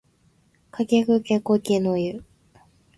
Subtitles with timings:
[0.71, 2.23] かきくけこきのゆ